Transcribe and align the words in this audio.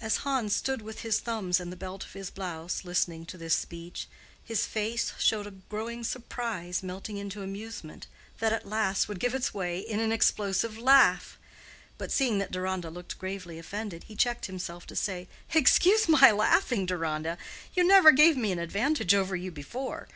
As 0.00 0.16
Hans 0.24 0.56
stood 0.56 0.80
with 0.80 1.00
his 1.00 1.20
thumbs 1.20 1.60
in 1.60 1.68
the 1.68 1.76
belt 1.76 2.02
of 2.02 2.14
his 2.14 2.30
blouse, 2.30 2.82
listening 2.82 3.26
to 3.26 3.36
this 3.36 3.52
speech, 3.54 4.06
his 4.42 4.64
face 4.64 5.12
showed 5.18 5.46
a 5.46 5.50
growing 5.50 6.02
surprise 6.02 6.82
melting 6.82 7.18
into 7.18 7.42
amusement, 7.42 8.06
that 8.38 8.54
at 8.54 8.66
last 8.66 9.06
would 9.06 9.22
have 9.22 9.34
its 9.34 9.52
way 9.52 9.78
in 9.80 10.00
an 10.00 10.12
explosive 10.12 10.78
laugh: 10.78 11.36
but 11.98 12.10
seeing 12.10 12.38
that 12.38 12.50
Deronda 12.52 12.88
looked 12.88 13.18
gravely 13.18 13.58
offended, 13.58 14.04
he 14.04 14.16
checked 14.16 14.46
himself 14.46 14.86
to 14.86 14.96
say, 14.96 15.28
"Excuse 15.52 16.08
my 16.08 16.30
laughing, 16.30 16.86
Deronda. 16.86 17.36
You 17.74 17.86
never 17.86 18.12
gave 18.12 18.34
me 18.38 18.52
an 18.52 18.58
advantage 18.58 19.12
over 19.14 19.36
you 19.36 19.50
before. 19.50 20.08